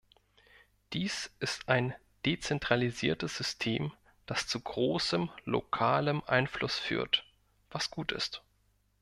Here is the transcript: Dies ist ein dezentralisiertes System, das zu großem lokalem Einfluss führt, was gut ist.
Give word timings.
Dies 0.93 1.29
ist 1.37 1.69
ein 1.69 1.93
dezentralisiertes 2.25 3.37
System, 3.37 3.93
das 4.25 4.47
zu 4.47 4.59
großem 4.59 5.29
lokalem 5.45 6.23
Einfluss 6.25 6.79
führt, 6.79 7.23
was 7.69 7.91
gut 7.91 8.11
ist. 8.11 8.41